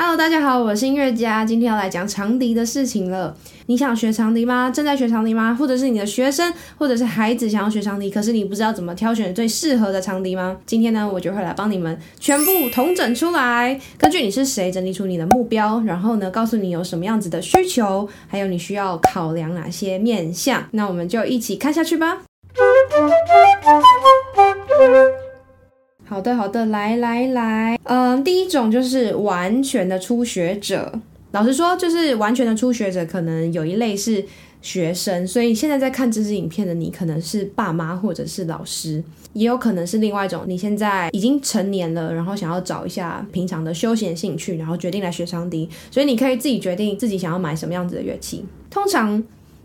[0.00, 3.36] Hello，大家好，我是音乐家，今天要来讲长笛的事情了。
[3.66, 4.70] 你想学长笛吗？
[4.72, 5.56] 正在学长笛吗？
[5.58, 10.56] 或者是你的学生，或者是孩子想要学长笛，可是你不知道怎么挑选最适合的长笛吗？
[10.64, 20.62] 今天呢，我就会来帮你们全部统整出来，根据你是谁整理出你的目标，然后呢，告诉你有什么样子的需求，还有你需要考量哪些面向。
[20.70, 22.22] 那我们就一起看下去吧。
[26.08, 30.90] 好的，好的，来来来，嗯，第一种就是完全的初学者。
[31.32, 34.24] 老实说，就是完全的初学者，可能有一类是
[34.62, 48.46] 学生，所以现在在看这支影片的你，可能是爸妈或者是老师，也有可能是另外一种，你现在已经成年了，然后想要找一下平常的休闲兴趣，然后决定来学长笛，所以你可以自己决定自己想要买什么样子的乐器。
[48.70, 49.22] 通常。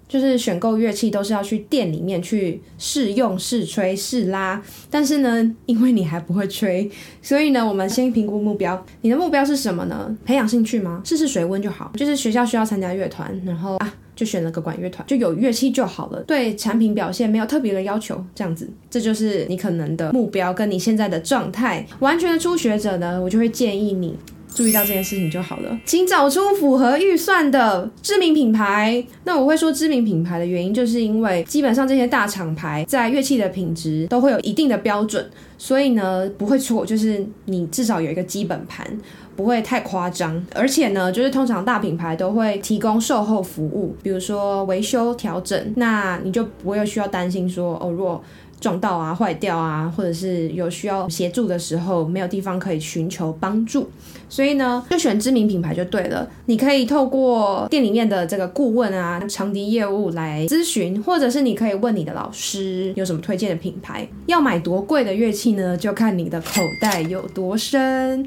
[0.07, 6.89] 就是选购乐器都是要去店里面去试用、试吹、试拉，但是呢，因为你还不会吹，
[7.21, 8.85] 所以呢，我们先评估目标。
[9.02, 10.16] 你的目标是什么呢？
[10.23, 11.02] 培养兴趣吗？
[11.03, 11.91] 试试水温就好。
[11.95, 16.22] 就是学校需要参加乐团，然后啊，就选了个管乐团，就有乐器就好了。
[16.23, 21.86] 对产品表现没有特别的要求，这样子，这就是你可能的目标跟你现在的状态。
[21.99, 24.16] 完全的初学者呢，我就会建议你。
[24.53, 29.03] 注意到这件事情就好了，请找出符合预算的知名品牌。
[29.23, 38.85] 那我会说知名品牌的原因，就是因为基本上这些大厂牌在乐器的品质都会有一定的标准，所以呢不会错，就是你至少有一个基本盘，
[39.35, 40.45] 不会太夸张。
[40.53, 48.23] 而且呢，就是通常大品牌都会提供售后服务，比如说维修调整，那你就不会需要担心说哦，如果
[48.64, 53.89] 撞到啊、坏掉啊，或者是有需要协助的时候，没有地方可以寻求帮助，
[54.30, 56.25] 所以呢，就选知名品牌就对了。
[56.45, 64.08] 你可以透过店里面的这个顾问啊、长笛业务来咨询，或者是你可以问你的老师有什么推荐的品牌。
[64.28, 65.75] 要买多贵的乐器呢？
[65.75, 68.25] 就看你的口袋有多深。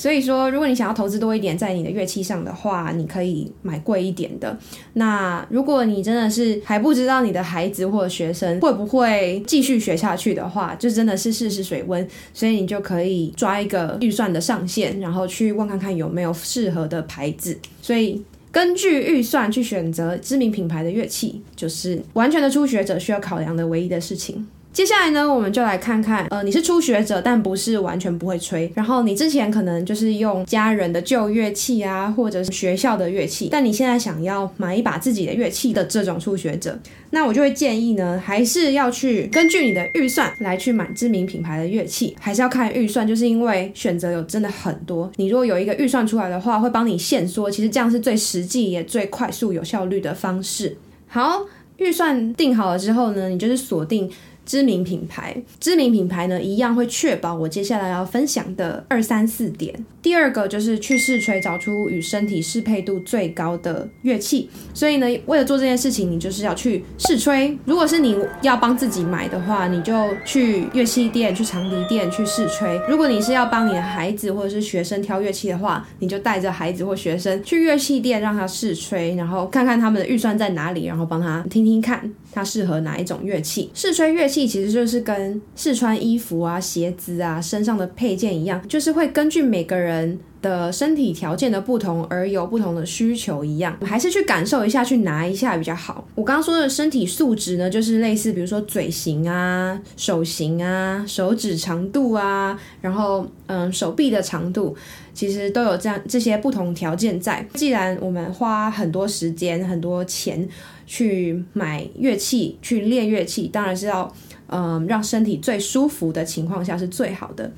[0.00, 4.58] 所以说，如果你想要投资多一点在你的乐器上的话，你可以买贵一点的。
[4.94, 12.08] 那如果你真的是还不知道你的孩子或学生会不会继续学下去的话，就真的是试试水温。
[12.32, 17.58] 所以你就可以抓一个预算的上限，然后去问看看有没有适合的牌子。
[17.82, 24.48] 所以根据预算去选择知名品牌的乐器，就是完全的初学者需要考量的唯一的事情。
[24.80, 28.72] 接下来呢，我们就来看看，呃，你是初学者，但不是完全不会吹。
[28.74, 36.78] 然后你之前可能就是用家人的旧乐器啊，或者是学校的乐器，但你现在想要买一把自己的乐器的这种初学者，
[37.10, 45.12] 那我就会建议呢，还是要去根据你的预算来去买知名品牌的乐器，还是要看预算，就是因为选择有真的很多。
[45.16, 50.74] 你如果有一个预算出来的话，会帮你限缩，其实这样是最实际也最快速有效率的方式。
[51.06, 51.42] 好，
[51.76, 54.10] 预算定好了之后呢，你就是锁定。
[54.44, 59.84] 知名品牌，知名品牌呢，一样会确保我接下来要分享的二三四点。
[60.02, 64.48] 第二个就是去试吹，找出与身体适配度最高的乐器。
[64.72, 67.56] 所以呢，为了做这件事情，你就是要去试吹。
[67.66, 72.80] 如果是你要帮自己买的话，你就去乐器店、去长笛店去试吹。
[72.88, 83.70] 如果你是要帮你的孩子或者是学生挑乐器的话，你就带着孩子或学生去乐器店让他试吹，然后看看他们的预算在哪里，然后帮他听听看他适合哪一种乐器。
[83.74, 84.46] 试吹乐器。
[84.46, 96.06] 其实就是跟试穿衣服啊、鞋子啊、身上的配件一样，就是会根据每个人的身体条件的不同而有不同的需求一样，还是去感受一下，去拿一下比较好。
[96.14, 104.76] 我刚刚说的身体素质呢，就是类似比如说嘴型啊、手型啊、手指长度啊，然后嗯手臂的长度，
[105.12, 107.46] 其实都有这样这些不同条件在。
[107.54, 110.48] 既然我们花很多时间、很多钱
[110.86, 114.12] 去买乐器、去练乐器，当然是要。
[114.52, 117.48] 嗯，让身体最舒服的情况下是最好的。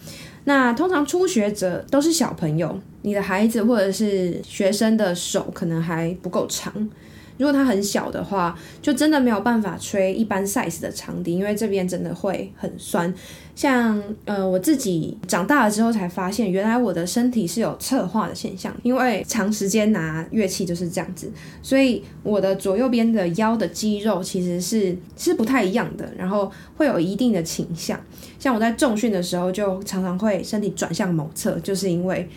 [0.45, 6.73] 那通常初学者都是小朋友，你的孩子或者是学生的手可能还不够长。
[7.39, 13.13] 如果它很小的话，就真的没有办法吹一般 size 的长笛，因为这边真的会很酸。
[13.55, 21.31] 像呃，我自己长大了之后才发现，原来我的身体是有侧滑的现象，因为长时间拿乐器就是这样子，
[21.63, 28.01] 所以我的左右边的腰的肌肉其实是是不太一样的，然后会有一定的倾向。
[28.39, 32.29] 像我在重训的时候，就常常会身体转向某侧，就是因为。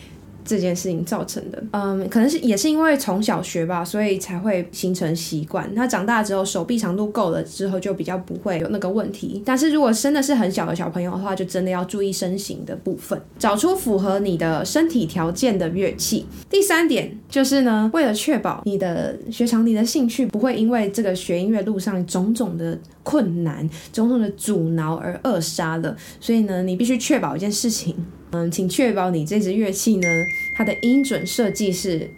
[0.45, 5.67] 这件事情造成的，嗯，可能是也是因为从小学吧，所以才会形成习惯。
[5.73, 9.41] 那长大之后，手臂长度够了之后，就比较不会有那个问题。
[9.43, 16.27] 但是如果真的是很小的小朋友的话，就真的要注意身形的部分，找出符合你的身体条件的乐器。
[16.49, 27.95] 第三点就是呢，为了确保你的学长笛的兴趣不会因为这个学音乐路上种种的困难、种种的阻挠而扼杀了，所以呢，你必须确保一件事情。
[28.35, 30.07] 嗯，请确保你这支乐器呢，
[30.53, 32.09] 它的音准设计是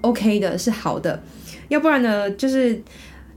[0.00, 1.22] OK 的，是好的，
[1.68, 2.80] 要不然呢，就是。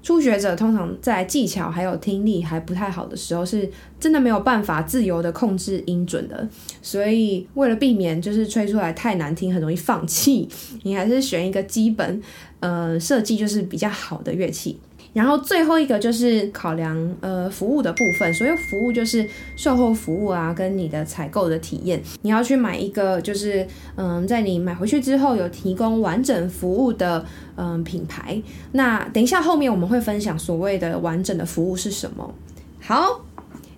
[0.04, 3.70] 初学者通常在技巧还有听力还不太好的时候，是
[4.00, 6.50] 真的没有办法自由的控制音准的。
[6.82, 10.50] 所以为了避免就是吹出来太难听，很容易放弃，
[10.82, 12.20] 你还是选一个基本，
[12.62, 14.80] 呃，设计就是比较好的乐器。
[15.14, 27.26] 然后最后一个就是考量呃服务的部分，所谓服务就是售后服务啊，跟你的采购的体验，你要去买一个就是嗯，在你买回去之后有提供完整服务的
[27.56, 28.42] 嗯品牌。
[28.72, 32.34] 那等一下后面我们会分享所谓的完整的服务是什么。
[32.80, 33.26] 好。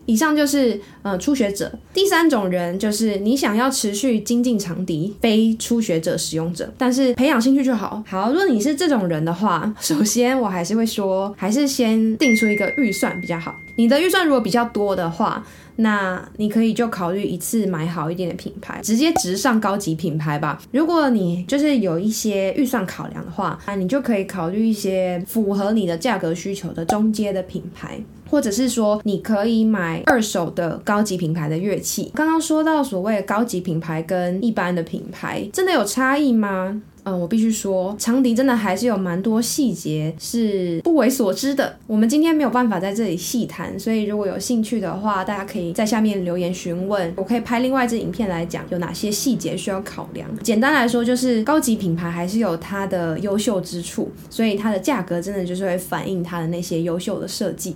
[0.05, 8.03] 以上就是呃初学者，第三种人就是你想要持续精进长笛，非初学者使用者，但是培养兴趣就好。
[8.07, 13.55] 好，如果你是这种人的话， 首先我还是会说，还是先定出一个预算比较好。
[13.75, 15.43] 你的预算如果比较多的话，
[15.77, 20.61] 那你可以就考虑一次买好一点的品牌，直接直上高级品牌吧。
[20.71, 27.99] 如果你就是有一些预算考量的话，那你就可以考虑一些符合你的价格需求的中阶的品牌。
[28.33, 32.11] 或者是说，你可以买二手的高级品牌的乐器。
[32.15, 36.81] 刚刚说到所谓的高级品牌跟一般的品牌，真的有差异吗？
[37.03, 41.77] 嗯，我必须说，长笛真的还是有蛮多细节是不为所知的。
[41.85, 50.27] 我们今天没有办法在这里细谈，所以如果有兴趣的话，大家可以在下面留言询问，我可以拍另外一支影片来讲有哪些细节需要考量。
[50.41, 57.75] 简单来说，就是高级品牌还是有它的优秀之处，所以它的价格真的就是会反映它的那些优秀的设计。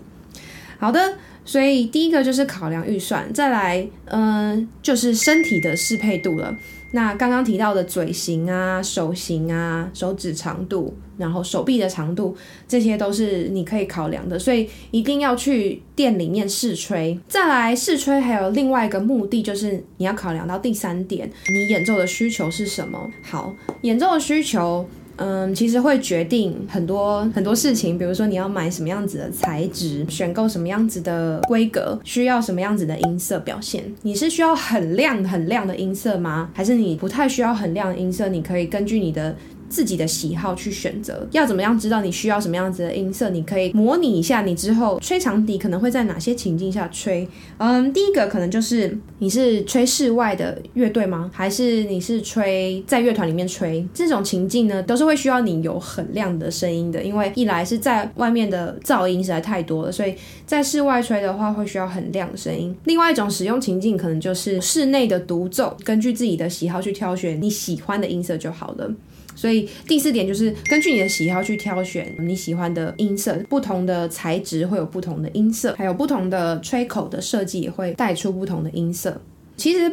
[0.79, 6.55] 好的，所以第一个就是考量预算，再来，嗯、就是身体的适配度了。
[6.91, 12.35] 那刚刚提到的嘴型啊、手型啊、手指长度，然后手臂的长度，
[12.65, 14.39] 这些都是你可以考量的。
[14.39, 17.19] 所以一定要去店里面试吹。
[17.27, 23.11] 再来试吹还有另外一个目的，就是你要考量到第三点，你演奏的需求是什么？
[23.21, 24.87] 好，演奏的需求。
[25.17, 33.83] 嗯，其实会决定很多很多事情，比如说你要买什么样子的材质，选购什么样子的规格，需要什么样子的音色表现。
[34.03, 36.49] 你是需要很亮很亮的音色吗？
[36.53, 38.27] 还是你不太需要很亮的音色？
[38.29, 39.35] 你可以根据你的。
[39.69, 43.29] 自己的喜好去选择，要怎么样知道你需要什么样子的音色？
[43.29, 47.27] 你可以模拟一下，你之后吹长笛可能会在哪些情境下吹。
[47.57, 51.29] 嗯，第一个可能就是你是吹室外的乐队吗？
[51.33, 53.85] 还是你是吹在乐团里面吹？
[53.93, 60.15] 这种情境呢，都是会需要你有很亮的声音的，因为一来是在外面的噪音实在太多了，所以
[60.45, 62.75] 在室外吹的话会需要很亮的声音。
[62.85, 68.91] 另外一种使用情境可能就是室内的独奏，根据自己的喜好去挑选你喜欢的音色就好了。
[69.37, 79.21] 所以第四点就是根据你的喜好去挑选你喜欢的音色，不同的材质会有不同的音色，还有不同的吹口的设计也会带出不同的音色。
[79.55, 79.91] 其实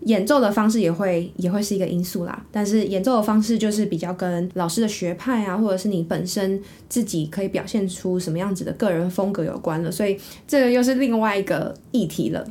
[0.00, 9.90] 演奏的方式也会也会是一个因素啦，但是演奏的方式就是比较跟老师的学派啊，或者是你本身自己可以表现出什么样子的个人风格有关了。
[9.90, 12.46] 所以这个又是另外一个议题了。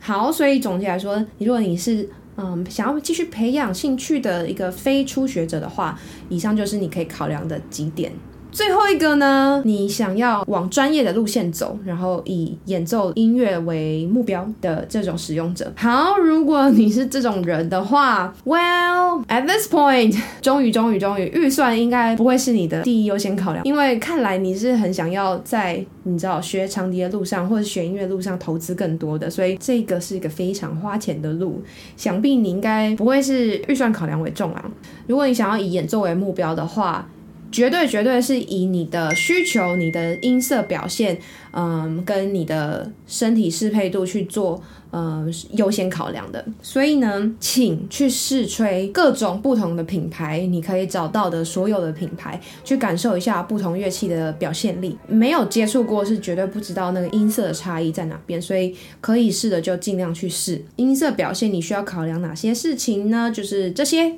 [0.00, 5.98] 好，所以总结来说，如果你是嗯，想要继续培养兴趣的一个非初学者的话，
[6.28, 8.12] 以上就是你可以考量的几点。
[8.52, 15.72] 最后一个呢，你想要往专业的路线走，然后以演奏音乐为目标的这种使用者。
[15.74, 31.62] 好，如果你是这种人的话，Well at this point，终于终于终于，预算应该不会是你的第一优先考量，因为看来你是很想要在你知道学长笛的路上，或者学音乐路上投资更多的，所以这个是一个非常花钱的路，
[31.96, 34.62] 想必你应该不会是预算考量为重啊。
[35.06, 37.08] 如果你想要以演奏为目标的话。
[37.52, 41.18] 绝对绝对是以你的需求、你的音色表现，
[41.52, 46.44] 嗯，跟你的身体适配度去做，嗯，优先考量的。
[46.62, 54.96] 所以呢，请去试吹各种不同的品牌，你可以找到的所有的品牌，去感受一下不同乐器的表现力。
[55.06, 60.64] 没有接触过是绝对不知道那个音色的差异在哪边，所以可以试的就尽量去试。
[60.76, 63.30] 音色表现你需要考量哪些事情呢？
[63.30, 64.14] 就是这些。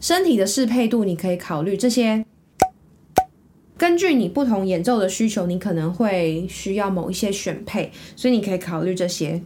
[0.00, 2.24] 身体的适配度，你可以考虑这些。
[3.76, 9.40] 根据你不同演奏的需求，你可能会需要某一些选配，所以你可以考虑这些。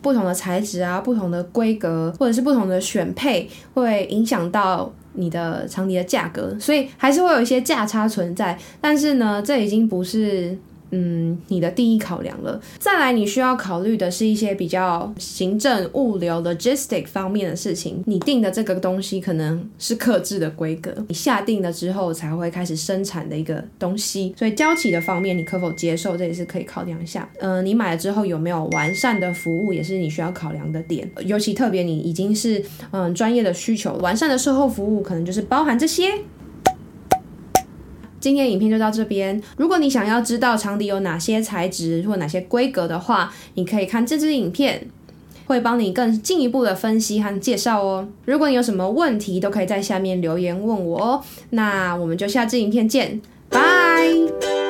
[0.00, 8.58] 不同的材质啊，不同的规格，或者是不同的选配，会影响到你的长笛的价格，所以还是会有一些价差存在。
[8.80, 10.58] 但是呢，这已经不是
[10.92, 12.60] 嗯，你的第一考量了。
[12.78, 18.02] 再来，你需要考虑的是一些比较行政、物流、logistic 方面的事情。
[18.06, 24.34] 你定的这个东西可能是克制的规格，你下定了之后才会开始生产的一个东西。
[24.38, 27.28] 所以交期的方面，你可否接受，这也是可以考量一下。
[27.40, 31.10] 嗯、你买了之后有没有完善的服务，也是你需要考量的点。
[31.24, 36.12] 尤其特别，你已经是嗯、专业的需求，完善的售后服务可能就是包含这些。
[38.22, 39.42] 今天影片就到这边。
[39.56, 44.86] 如果你想要知道长笛有哪些材质或哪些规格的话，你可以看这支影片，
[45.46, 48.06] 会帮你更进一步的分析和介绍哦。
[48.24, 51.24] 如果你有什么问题，都可以在下面留言问我哦。
[51.50, 54.61] 那我们就下支影片见，拜。